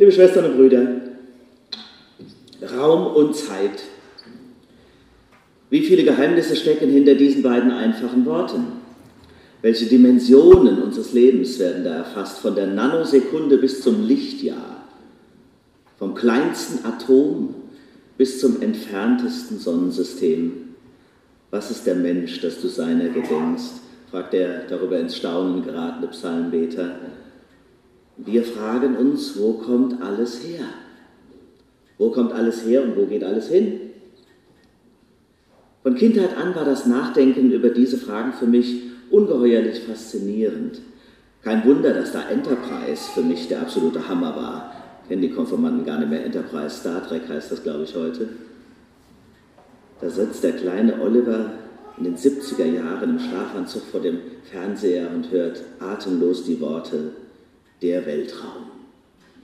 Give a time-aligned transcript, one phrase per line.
[0.00, 0.86] Liebe Schwestern und Brüder,
[2.74, 3.82] Raum und Zeit.
[5.68, 8.64] Wie viele Geheimnisse stecken hinter diesen beiden einfachen Worten?
[9.60, 14.86] Welche Dimensionen unseres Lebens werden da erfasst, von der Nanosekunde bis zum Lichtjahr,
[15.98, 17.54] vom kleinsten Atom
[18.16, 20.76] bis zum entferntesten Sonnensystem?
[21.50, 23.74] Was ist der Mensch, dass du seiner gedenkst?
[24.10, 26.94] fragt der darüber ins Staunen geratene Psalmbeter.
[28.16, 30.64] Wir fragen uns, wo kommt alles her?
[31.98, 33.80] Wo kommt alles her und wo geht alles hin?
[35.82, 40.80] Von Kindheit an war das Nachdenken über diese Fragen für mich ungeheuerlich faszinierend.
[41.42, 44.74] Kein Wunder, dass da Enterprise für mich der absolute Hammer war.
[45.08, 48.28] Kennen die Konformanten gar nicht mehr Enterprise, Star Trek heißt das, glaube ich, heute.
[50.00, 51.50] Da sitzt der kleine Oliver
[51.98, 54.18] in den 70er Jahren im Schlafanzug vor dem
[54.50, 57.12] Fernseher und hört atemlos die Worte
[57.82, 58.66] der Weltraum.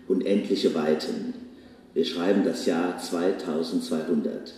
[0.08, 1.34] Unendliche Weiten.
[1.94, 4.52] Wir schreiben das Jahr 2200.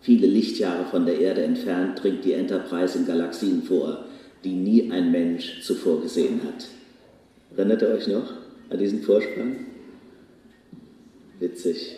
[0.00, 4.04] Viele Lichtjahre von der Erde entfernt dringt die Enterprise in Galaxien vor,
[4.44, 6.66] die nie ein Mensch zuvor gesehen hat.
[7.56, 8.30] Erinnert ihr euch noch
[8.68, 9.56] an diesen Vorspann?
[11.40, 11.96] Witzig.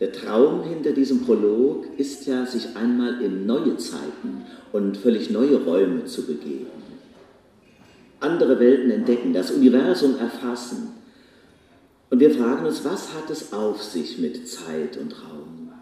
[0.00, 5.62] Der Traum hinter diesem Prolog ist ja, sich einmal in neue Zeiten und völlig neue
[5.64, 6.77] Räume zu begeben.
[8.20, 10.94] Andere Welten entdecken, das Universum erfassen.
[12.10, 15.72] Und wir fragen uns, was hat es auf sich mit Zeit und Raum?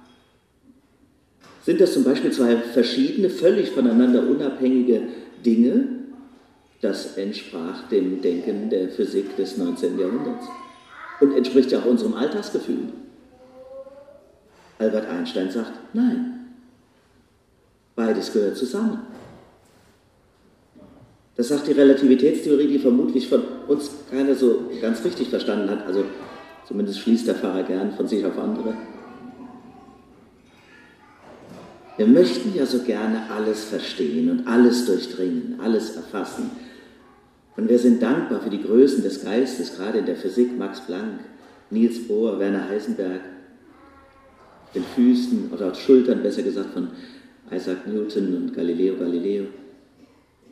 [1.64, 5.02] Sind das zum Beispiel zwei verschiedene, völlig voneinander unabhängige
[5.44, 5.88] Dinge?
[6.80, 9.98] Das entsprach dem Denken der Physik des 19.
[9.98, 10.46] Jahrhunderts
[11.20, 12.88] und entspricht ja auch unserem Alltagsgefühl.
[14.78, 16.50] Albert Einstein sagt, nein,
[17.96, 19.15] beides gehört zusammen.
[21.36, 25.86] Das sagt die Relativitätstheorie, die vermutlich von uns keiner so ganz richtig verstanden hat.
[25.86, 26.04] Also
[26.66, 28.74] zumindest schließt der Pfarrer gern von sich auf andere.
[31.98, 36.50] Wir möchten ja so gerne alles verstehen und alles durchdringen, alles erfassen.
[37.56, 41.20] Und wir sind dankbar für die Größen des Geistes, gerade in der Physik, Max Planck,
[41.70, 43.20] Niels Bohr, Werner Heisenberg,
[44.74, 46.88] den Füßen oder Schultern besser gesagt von
[47.50, 49.46] Isaac Newton und Galileo Galileo.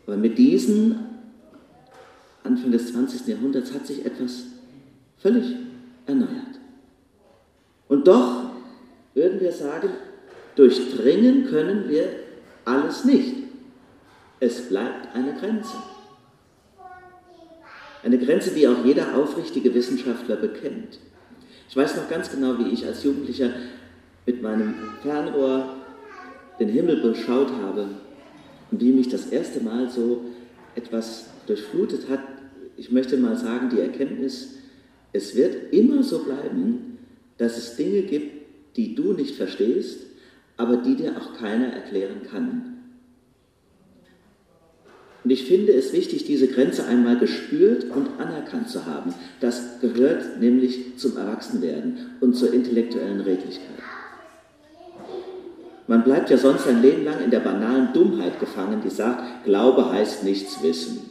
[0.06, 0.98] Aber mit diesen
[2.42, 3.26] Anfang des 20.
[3.26, 4.44] Jahrhunderts hat sich etwas
[5.18, 5.56] völlig
[6.06, 6.60] erneuert.
[7.88, 8.50] Und doch
[9.14, 9.88] würden wir sagen,
[10.56, 12.04] durchdringen können wir
[12.64, 13.34] alles nicht.
[14.40, 15.76] Es bleibt eine Grenze.
[18.02, 20.98] Eine Grenze, die auch jeder aufrichtige Wissenschaftler bekennt.
[21.68, 23.50] Ich weiß noch ganz genau, wie ich als Jugendlicher
[24.26, 25.76] mit meinem Fernrohr
[26.60, 27.88] den Himmel beschaut habe
[28.74, 30.24] und wie mich das erste Mal so
[30.74, 32.18] etwas durchflutet hat.
[32.76, 34.56] Ich möchte mal sagen, die Erkenntnis,
[35.12, 36.98] es wird immer so bleiben,
[37.38, 38.32] dass es Dinge gibt,
[38.76, 40.00] die du nicht verstehst,
[40.56, 42.78] aber die dir auch keiner erklären kann.
[45.22, 49.14] Und ich finde es wichtig, diese Grenze einmal gespürt und anerkannt zu haben.
[49.38, 53.84] Das gehört nämlich zum Erwachsenwerden und zur intellektuellen Redlichkeit.
[55.86, 59.90] Man bleibt ja sonst ein Leben lang in der banalen Dummheit gefangen, die sagt, Glaube
[59.92, 61.10] heißt nichts wissen.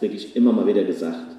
[0.00, 1.36] Kriege ich immer mal wieder gesagt.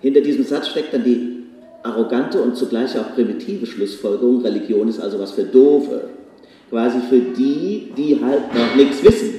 [0.00, 1.44] Hinter diesem Satz steckt dann die
[1.82, 6.08] arrogante und zugleich auch primitive Schlussfolgerung, Religion ist also was für Doofe.
[6.70, 9.34] Quasi für die, die halt noch nichts wissen.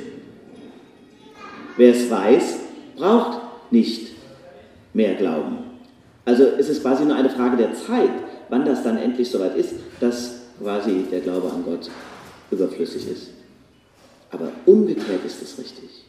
[1.78, 2.60] Wer es weiß,
[2.96, 4.12] braucht nicht
[4.94, 5.58] mehr Glauben.
[6.24, 8.12] Also es ist quasi nur eine Frage der Zeit,
[8.50, 11.90] wann das dann endlich soweit ist, dass quasi der Glaube an Gott
[12.52, 13.30] überflüssig ist.
[14.32, 16.06] Aber umgekehrt ist es richtig.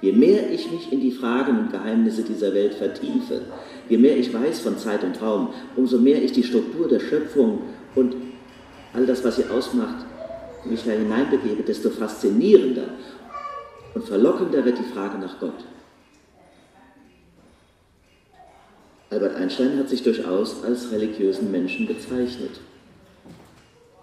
[0.00, 3.42] Je mehr ich mich in die Fragen und Geheimnisse dieser Welt vertiefe,
[3.88, 7.60] je mehr ich weiß von Zeit und Raum, umso mehr ich die Struktur der Schöpfung
[7.94, 8.16] und
[8.92, 10.04] all das, was sie ausmacht,
[10.64, 12.88] mich da hineinbegebe, desto faszinierender
[13.94, 15.64] und verlockender wird die Frage nach Gott.
[19.12, 22.52] Albert Einstein hat sich durchaus als religiösen Menschen bezeichnet.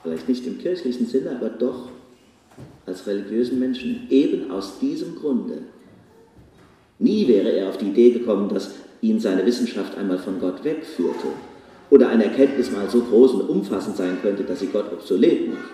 [0.03, 1.89] Vielleicht nicht im kirchlichen Sinne, aber doch
[2.85, 5.63] als religiösen Menschen, eben aus diesem Grunde.
[6.99, 11.27] Nie wäre er auf die Idee gekommen, dass ihn seine Wissenschaft einmal von Gott wegführte
[11.89, 15.71] oder eine Erkenntnis mal so groß und umfassend sein könnte, dass sie Gott obsolet macht.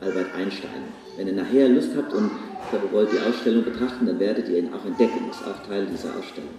[0.00, 1.07] Albert Einstein.
[1.18, 2.30] Wenn ihr nachher Lust habt und
[2.92, 5.24] wollt die Ausstellung betrachten, dann werdet ihr ihn auch entdecken.
[5.26, 6.50] Das ist auch Teil dieser Ausstellung.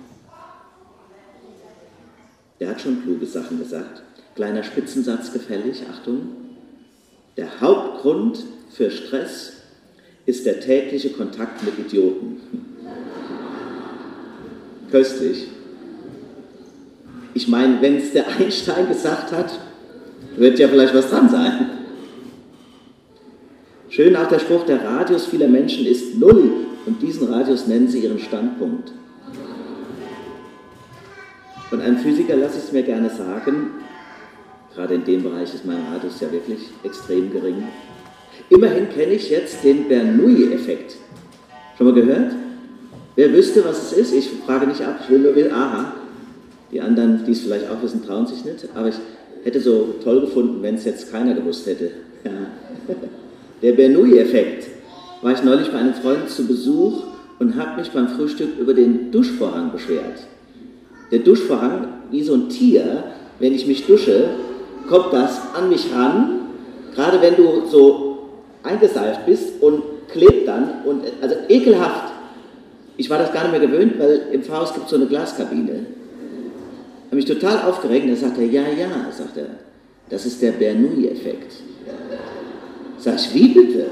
[2.60, 4.04] Der hat schon kluge Sachen gesagt.
[4.36, 6.32] Kleiner Spitzensatz gefällig, Achtung.
[7.38, 9.54] Der Hauptgrund für Stress
[10.26, 12.42] ist der tägliche Kontakt mit Idioten.
[14.92, 15.48] Köstlich.
[17.34, 19.58] Ich meine, wenn es der Einstein gesagt hat,
[20.36, 21.79] wird ja vielleicht was dran sein.
[23.90, 26.52] Schön auch der Spruch, der Radius vieler Menschen ist null
[26.86, 28.92] und diesen Radius nennen sie ihren Standpunkt.
[31.72, 33.72] Von einem Physiker lasse ich es mir gerne sagen,
[34.76, 37.64] gerade in dem Bereich ist mein Radius ja wirklich extrem gering.
[38.50, 40.98] Immerhin kenne ich jetzt den Bernoulli-Effekt.
[41.76, 42.34] Schon mal gehört?
[43.16, 44.14] Wer wüsste, was es ist?
[44.14, 45.94] Ich frage nicht ab, ich will nur will, aha.
[46.72, 48.68] Die anderen, die es vielleicht auch wissen, trauen sich nicht.
[48.76, 48.96] Aber ich
[49.44, 51.92] hätte so toll gefunden, wenn es jetzt keiner gewusst hätte.
[52.24, 52.32] Ja.
[53.62, 54.68] Der Bernoulli-Effekt.
[55.22, 57.04] War ich neulich bei einem Freund zu Besuch
[57.40, 60.28] und habe mich beim Frühstück über den Duschvorhang beschwert.
[61.12, 63.04] Der Duschvorhang, wie so ein Tier,
[63.40, 64.30] wenn ich mich dusche,
[64.88, 66.40] kommt das an mich ran,
[66.96, 68.30] gerade wenn du so
[68.64, 72.14] eingeseift bist und klebt dann und also ekelhaft.
[72.98, 75.86] Ich war das gar nicht mehr gewöhnt, weil im Pfarrhaus gibt es so eine Glaskabine.
[77.08, 79.48] Habe mich total aufgeregt und er sagte, ja, ja, sagt er,
[80.10, 81.54] das ist der Bernoulli-Effekt.
[83.00, 83.88] Sag ich, wie bitte?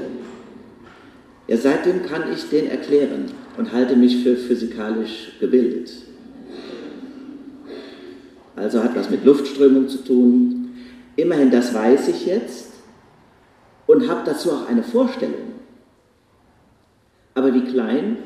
[1.46, 5.90] Ja, seitdem kann ich den erklären und halte mich für physikalisch gebildet.
[8.54, 10.74] Also hat was mit Luftströmung zu tun.
[11.16, 12.72] Immerhin, das weiß ich jetzt
[13.86, 15.54] und habe dazu auch eine Vorstellung.
[17.34, 18.18] Aber wie klein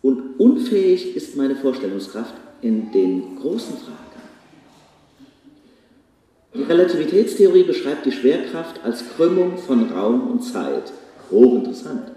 [0.00, 4.09] und unfähig ist meine Vorstellungskraft in den großen Fragen.
[6.52, 10.92] Die Relativitätstheorie beschreibt die Schwerkraft als Krümmung von Raum und Zeit.
[11.30, 12.10] Hochinteressant.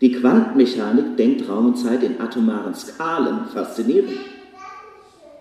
[0.00, 3.46] Die Quantenmechanik denkt Raum und Zeit in atomaren Skalen.
[3.52, 4.12] Faszinierend.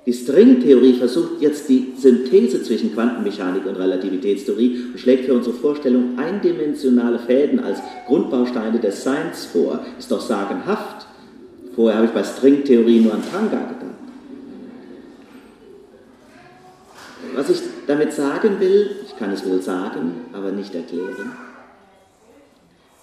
[0.08, 6.18] Die Stringtheorie versucht jetzt die Synthese zwischen Quantenmechanik und Relativitätstheorie und schlägt für unsere Vorstellung
[6.18, 9.86] eindimensionale Fäden als Grundbausteine des Seins vor.
[10.00, 11.06] Ist doch sagenhaft.
[11.76, 13.92] Vorher habe ich bei Stringtheorie nur an Tanga gedacht.
[17.36, 21.32] Was ich damit sagen will, ich kann es wohl sagen, aber nicht erklären,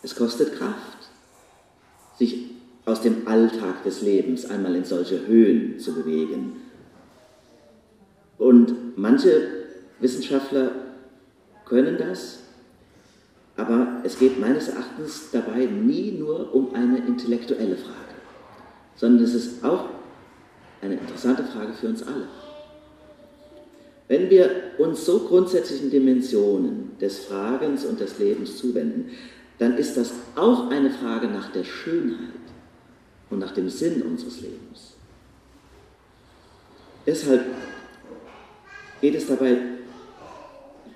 [0.03, 1.11] es kostet Kraft,
[2.19, 2.51] sich
[2.85, 6.57] aus dem Alltag des Lebens einmal in solche Höhen zu bewegen
[8.39, 9.49] und manche
[10.01, 10.71] Wissenschaftler
[11.65, 12.39] können das,
[13.57, 18.15] aber es geht meines Erachtens dabei nie nur um eine intellektuelle Frage,
[18.95, 19.87] sondern es ist auch
[20.81, 22.29] eine interessante Frage für uns alle.
[24.09, 29.11] Wenn wir uns so grundsätzlichen Dimensionen des Fragens und des Lebens zuwenden,
[29.59, 32.19] dann ist das auch eine Frage nach der Schönheit
[33.29, 34.95] und nach dem Sinn unseres Lebens.
[37.05, 37.45] Deshalb
[39.01, 39.59] geht es dabei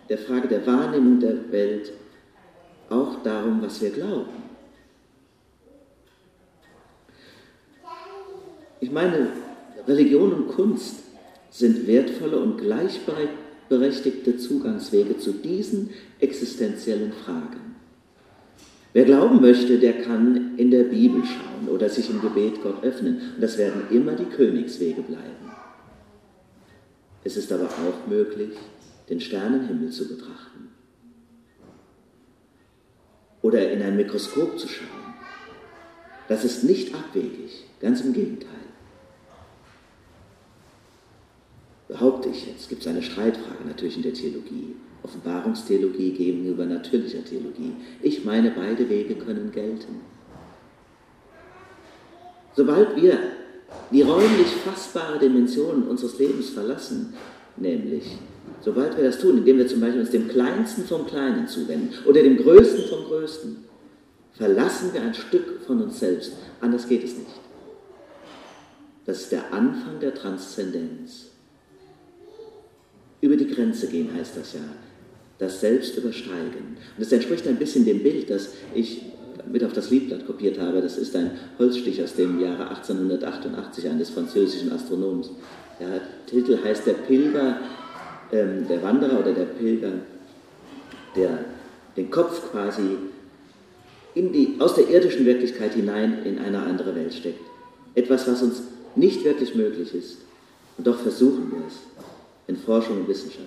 [0.09, 1.93] der Frage der Wahrnehmung der Welt
[2.89, 4.43] auch darum, was wir glauben.
[8.81, 9.29] Ich meine,
[9.87, 10.97] Religion und Kunst
[11.53, 17.77] sind wertvolle und gleichberechtigte Zugangswege zu diesen existenziellen Fragen.
[18.95, 23.21] Wer glauben möchte, der kann in der Bibel schauen oder sich im Gebet Gott öffnen.
[23.35, 25.53] Und das werden immer die Königswege bleiben.
[27.25, 28.51] Es ist aber auch möglich,
[29.09, 30.69] den Sternenhimmel zu betrachten
[33.43, 34.89] oder in ein Mikroskop zu schauen.
[36.29, 38.62] Das ist nicht abwegig, ganz im Gegenteil.
[41.93, 44.77] Behaupte ich jetzt, gibt es eine Streitfrage natürlich in der Theologie.
[45.03, 47.75] Offenbarungstheologie gegenüber natürlicher Theologie.
[48.01, 50.01] Ich meine, beide Wege können gelten.
[52.55, 53.19] Sobald wir
[53.91, 57.13] die räumlich fassbare Dimension unseres Lebens verlassen,
[57.59, 58.05] nämlich
[58.63, 62.23] sobald wir das tun, indem wir zum Beispiel uns dem Kleinsten vom Kleinen zuwenden oder
[62.23, 63.65] dem Größten vom Größten,
[64.33, 66.33] verlassen wir ein Stück von uns selbst.
[66.63, 67.41] Anders geht es nicht.
[69.05, 71.32] Das ist der Anfang der Transzendenz.
[73.23, 74.61] Über die Grenze gehen heißt das ja.
[75.39, 76.77] Das Selbst übersteigen.
[76.97, 79.03] Und das entspricht ein bisschen dem Bild, das ich
[79.51, 80.83] mit auf das Liedblatt kopiert habe.
[80.83, 85.31] Das ist ein Holzstich aus dem Jahre 1888 eines französischen Astronoms.
[85.81, 87.61] Der Titel heißt Der Pilger,
[88.33, 89.93] ähm, der Wanderer oder der Pilger,
[91.17, 91.45] der
[91.97, 92.97] den Kopf quasi
[94.17, 97.41] die, aus der irdischen Wirklichkeit hinein in eine andere Welt steckt.
[97.95, 98.63] Etwas, was uns
[98.97, 100.19] nicht wirklich möglich ist.
[100.77, 101.75] Und doch versuchen wir es
[102.53, 103.47] in Forschung und Wissenschaft.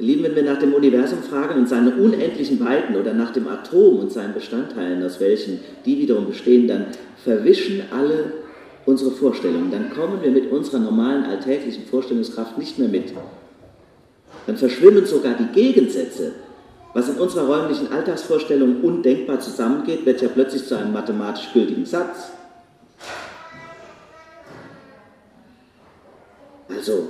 [0.00, 3.98] Lieben, wenn wir nach dem Universum fragen und seine unendlichen Weiten oder nach dem Atom
[3.98, 6.86] und seinen Bestandteilen, aus welchen die wiederum bestehen, dann
[7.24, 8.32] verwischen alle
[8.86, 9.72] unsere Vorstellungen.
[9.72, 13.12] Dann kommen wir mit unserer normalen alltäglichen Vorstellungskraft nicht mehr mit.
[14.46, 16.32] Dann verschwimmen sogar die Gegensätze,
[16.94, 22.30] Was in unserer räumlichen Alltagsvorstellung undenkbar zusammengeht, wird ja plötzlich zu einem mathematisch gültigen Satz.
[26.68, 27.08] Also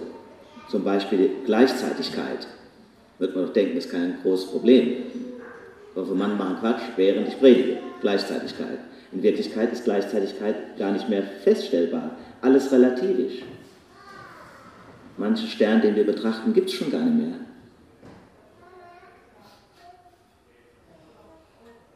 [0.70, 2.46] zum Beispiel Gleichzeitigkeit.
[3.18, 4.96] Wird man doch denken, das ist kein großes Problem.
[5.94, 7.78] Konfirmanden machen Quatsch, während ich predige.
[8.00, 8.78] Gleichzeitigkeit.
[9.10, 12.12] In Wirklichkeit ist Gleichzeitigkeit gar nicht mehr feststellbar.
[12.40, 13.42] Alles relativisch.
[15.16, 17.34] Manche Sterne, den wir betrachten, gibt es schon gar nicht mehr.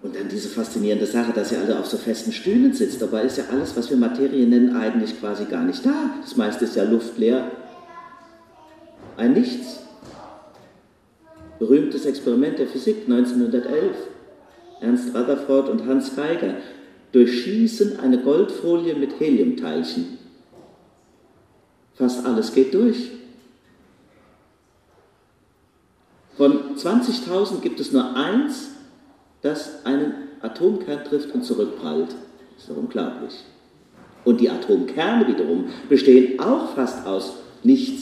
[0.02, 3.00] Und dann diese faszinierende Sache, dass ihr alle auf so festen Stühlen sitzt.
[3.00, 6.10] Dabei ist ja alles, was wir Materie nennen, eigentlich quasi gar nicht da.
[6.20, 7.48] Das meiste ist ja luftleer.
[9.16, 9.80] Ein Nichts.
[11.58, 13.94] Berühmtes Experiment der Physik 1911.
[14.80, 16.54] Ernst Rutherford und Hans Geiger
[17.12, 20.18] durchschießen eine Goldfolie mit Heliumteilchen.
[21.94, 23.10] Fast alles geht durch.
[26.36, 28.70] Von 20.000 gibt es nur eins,
[29.42, 32.08] das einen Atomkern trifft und zurückprallt.
[32.08, 33.34] Das ist doch unglaublich.
[34.24, 38.01] Und die Atomkerne wiederum bestehen auch fast aus nichts,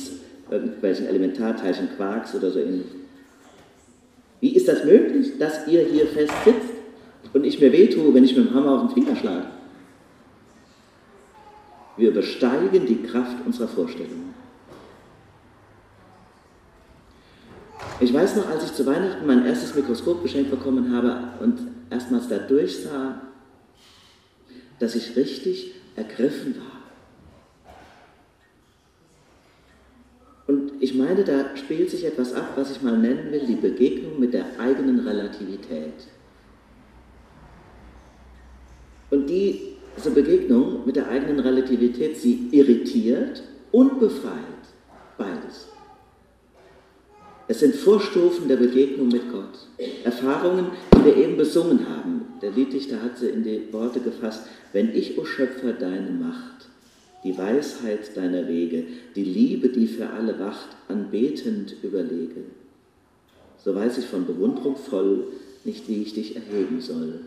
[0.50, 2.86] irgendwelchen Elementarteilchen, Quarks oder so ähnlich.
[4.40, 6.72] Wie ist das möglich, dass ihr hier fest sitzt
[7.32, 9.46] und ich mir wehtue, wenn ich mit dem Hammer auf den Finger schlage?
[11.96, 14.34] Wir übersteigen die Kraft unserer Vorstellungen.
[18.00, 21.58] Ich weiß noch, als ich zu Weihnachten mein erstes Mikroskop geschenkt bekommen habe und
[21.90, 23.20] erstmals da durchsah,
[24.78, 26.80] dass ich richtig ergriffen war.
[30.46, 34.18] Und ich meine, da spielt sich etwas ab, was ich mal nennen will, die Begegnung
[34.18, 35.92] mit der eigenen Relativität.
[39.10, 44.32] Und diese Begegnung mit der eigenen Relativität, sie irritiert und befreit.
[45.18, 45.68] Beides.
[47.46, 49.58] Es sind Vorstufen der Begegnung mit Gott.
[50.04, 52.38] Erfahrungen, die wir eben besungen haben.
[52.40, 54.46] Der Lieddichter hat sie in die Worte gefasst.
[54.72, 56.69] Wenn ich, o Schöpfer, deine Macht,
[57.22, 58.84] die Weisheit deiner Wege,
[59.14, 62.44] die Liebe, die für alle wacht, anbetend überlege,
[63.58, 65.24] so weiß ich von Bewunderung voll
[65.64, 67.20] nicht, wie ich dich erheben soll,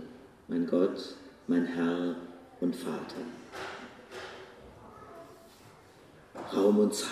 [0.48, 1.16] mein Gott,
[1.48, 2.16] mein Herr
[2.60, 3.22] und Vater.
[6.56, 7.10] Raum und Zeit.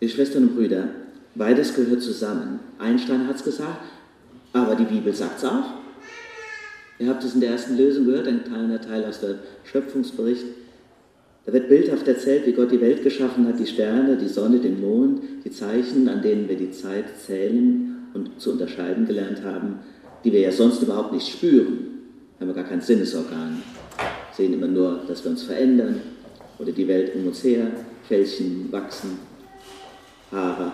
[0.00, 0.88] Ihr Schwestern und Brüder,
[1.34, 2.60] beides gehört zusammen.
[2.78, 3.84] Einstein hat es gesagt,
[4.52, 5.77] aber die Bibel sagt es auch.
[6.98, 10.44] Ihr habt es in der ersten Lösung gehört, ein kleiner Teil aus der Schöpfungsbericht.
[11.46, 14.80] Da wird bildhaft erzählt, wie Gott die Welt geschaffen hat, die Sterne, die Sonne, den
[14.80, 19.78] Mond, die Zeichen, an denen wir die Zeit zählen und zu unterscheiden gelernt haben,
[20.24, 21.78] die wir ja sonst überhaupt nicht spüren.
[22.36, 23.62] Wir haben wir gar kein Sinnesorgan.
[23.96, 26.00] Wir sehen immer nur, dass wir uns verändern
[26.58, 27.68] oder die Welt um uns her,
[28.06, 29.18] Fältchen wachsen,
[30.32, 30.72] Haare.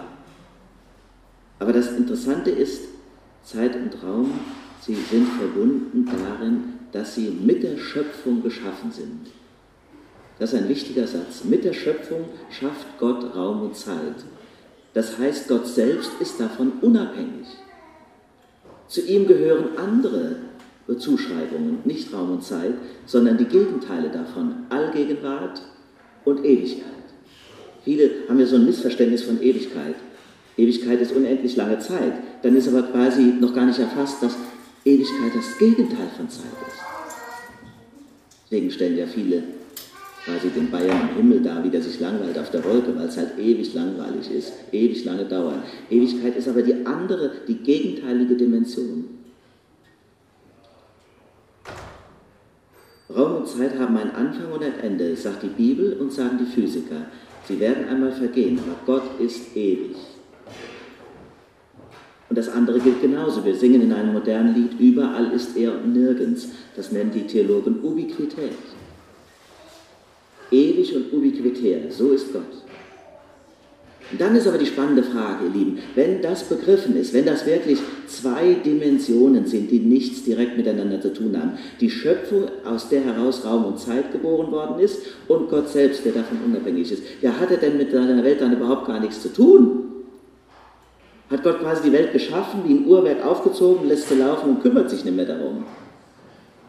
[1.59, 2.83] Aber das Interessante ist,
[3.45, 4.33] Zeit und Raum,
[4.87, 9.26] sie sind verbunden darin, dass sie mit der Schöpfung geschaffen sind.
[10.38, 11.45] Das ist ein wichtiger Satz.
[11.45, 14.25] Mit der Schöpfung schafft Gott Raum und Zeit.
[14.93, 17.47] Das heißt, Gott selbst ist davon unabhängig.
[18.88, 20.37] Zu ihm gehören andere
[20.99, 22.75] Zuschreibungen, nicht Raum und Zeit,
[23.07, 25.62] sondern die Gegenteile davon, Allgegenwart
[26.25, 26.85] und Ewigkeit.
[27.85, 29.95] Viele haben ja so ein Missverständnis von Ewigkeit.
[30.57, 32.12] Ewigkeit ist unendlich lange Zeit.
[32.43, 34.37] Dann ist aber quasi noch gar nicht erfasst, dass
[34.85, 36.81] Ewigkeit das Gegenteil von Zeit ist.
[38.45, 39.43] Deswegen stellen ja viele
[40.25, 43.17] quasi den Bayern im Himmel dar, wie der sich langweilt auf der Wolke, weil es
[43.17, 45.64] halt ewig langweilig ist, ewig lange dauert.
[45.91, 49.05] Ewigkeit ist aber die andere, die gegenteilige Dimension.
[53.14, 56.47] Raum und Zeit haben einen Anfang und ein Ende, sagt die Bibel und sagen die
[56.47, 57.07] Physiker.
[57.47, 59.97] Sie werden einmal vergehen, aber Gott ist ewig.
[62.35, 63.45] Und das andere gilt genauso.
[63.45, 66.49] Wir singen in einem modernen Lied, überall ist er und nirgends.
[66.75, 68.50] Das nennen die Theologen Ubiquität.
[70.50, 72.43] Ewig und ubiquitär, so ist Gott.
[74.11, 77.47] Und dann ist aber die spannende Frage, ihr Lieben, wenn das begriffen ist, wenn das
[77.47, 83.03] wirklich zwei Dimensionen sind, die nichts direkt miteinander zu tun haben, die Schöpfung, aus der
[83.03, 84.99] heraus Raum und Zeit geboren worden ist
[85.29, 88.55] und Gott selbst, der davon unabhängig ist, ja, hat er denn mit seiner Welt dann
[88.55, 89.93] überhaupt gar nichts zu tun?
[91.35, 94.88] Hat Gott quasi die Welt geschaffen, wie ein Uhrwerk aufgezogen, lässt sie laufen und kümmert
[94.88, 95.64] sich nicht mehr darum?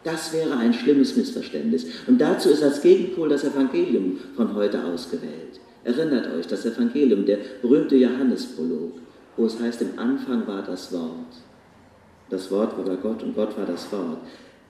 [0.02, 1.86] Das wäre ein schlimmes Missverständnis.
[2.08, 5.60] Und dazu ist als Gegenpol das Evangelium von heute ausgewählt.
[5.84, 8.94] Erinnert euch, das Evangelium, der berühmte Johannesprolog,
[9.36, 11.12] wo es heißt, im Anfang war das Wort.
[12.28, 14.18] Das Wort war bei Gott und Gott war das Wort.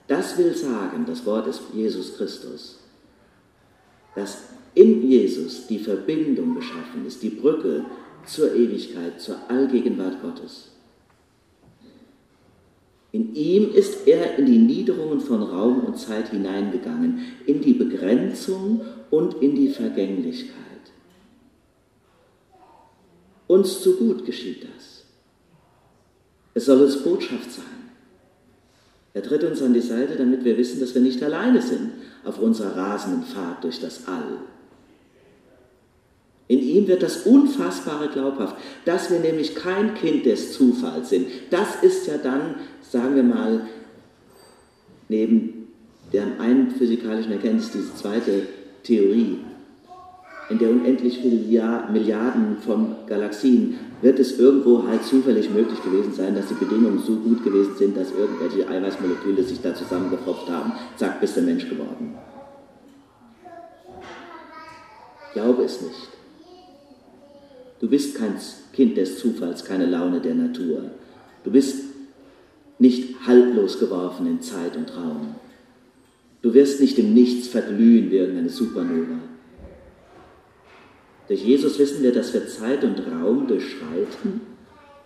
[0.07, 2.77] Das will sagen, das Wort ist Jesus Christus,
[4.15, 4.43] dass
[4.75, 7.83] in Jesus die Verbindung geschaffen ist, die Brücke
[8.27, 10.71] zur Ewigkeit, zur Allgegenwart Gottes.
[13.11, 18.81] In ihm ist er in die Niederungen von Raum und Zeit hineingegangen, in die Begrenzung
[19.09, 20.55] und in die Vergänglichkeit.
[23.47, 25.05] Uns zu gut geschieht das.
[26.53, 27.65] Es soll uns Botschaft sein.
[29.13, 31.91] Er tritt uns an die Seite, damit wir wissen, dass wir nicht alleine sind
[32.23, 34.41] auf unserer rasenden Fahrt durch das All.
[36.47, 41.27] In ihm wird das Unfassbare glaubhaft, dass wir nämlich kein Kind des Zufalls sind.
[41.49, 43.67] Das ist ja dann, sagen wir mal,
[45.09, 45.67] neben
[46.13, 48.43] der einen physikalischen Erkenntnis diese zweite
[48.83, 49.39] Theorie,
[50.49, 51.35] in der unendlich viele
[51.91, 57.15] Milliarden von Galaxien wird es irgendwo halt zufällig möglich gewesen sein, dass die Bedingungen so
[57.15, 60.71] gut gewesen sind, dass irgendwelche Eiweißmoleküle sich da zusammengepropft haben.
[60.95, 62.15] Zack, bist du Mensch geworden.
[65.33, 66.16] Glaube es nicht.
[67.79, 68.35] Du bist kein
[68.73, 70.91] Kind des Zufalls, keine Laune der Natur.
[71.43, 71.83] Du bist
[72.79, 75.35] nicht haltlos geworfen in Zeit und Raum.
[76.41, 79.19] Du wirst nicht im Nichts verglühen wie irgendeine Supernova.
[81.27, 84.41] Durch Jesus wissen wir, dass wir Zeit und Raum durchschreiten,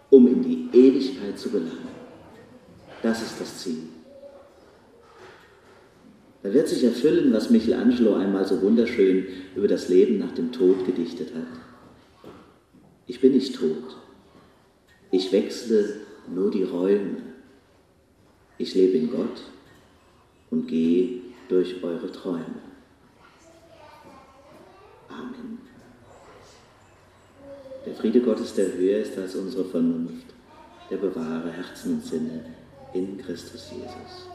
[0.09, 1.91] um in die Ewigkeit zu gelangen.
[3.01, 3.83] Das ist das Ziel.
[6.43, 9.25] Da wird sich erfüllen, was Michelangelo einmal so wunderschön
[9.55, 11.70] über das Leben nach dem Tod gedichtet hat.
[13.41, 13.97] Ich bin nicht tot.
[15.09, 17.17] Ich wechsle nur die Räume.
[18.59, 19.41] Ich lebe in Gott
[20.51, 22.61] und gehe durch eure Träume.
[25.09, 25.57] Amen.
[27.83, 30.27] Der Friede Gottes, der höher ist als unsere Vernunft,
[30.91, 32.45] der bewahre Herzen und Sinne
[32.93, 34.30] in Christus Jesus.